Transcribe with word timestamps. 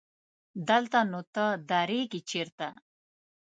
دلته 0.69 0.99
نو 1.11 1.21
ته 1.33 1.45
درېږې 1.69 2.21
چېرته؟ 2.29 2.67